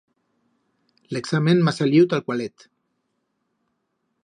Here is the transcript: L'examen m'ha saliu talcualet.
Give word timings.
L'examen 1.17 1.61
m'ha 1.67 1.75
saliu 1.81 2.09
talcualet. 2.15 2.67